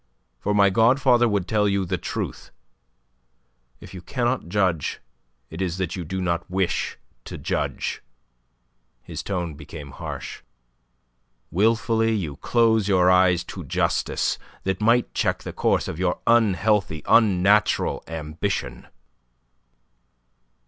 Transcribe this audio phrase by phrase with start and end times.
[0.39, 2.49] For my godfather would tell you the truth.
[3.79, 4.99] If you cannot judge,
[5.51, 8.01] it is that you do not wish to judge."
[9.03, 10.41] His tone became harsh.
[11.51, 17.03] "Wilfully you close your eyes to justice that might check the course of your unhealthy,
[17.05, 18.87] unnatural ambition."